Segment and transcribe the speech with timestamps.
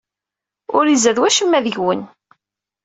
[0.77, 2.01] Ur izad wacemma deg-wen.